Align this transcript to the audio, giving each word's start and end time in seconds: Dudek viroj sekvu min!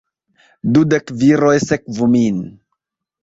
Dudek 0.77 1.13
viroj 1.19 1.53
sekvu 1.65 2.09
min! 2.15 2.41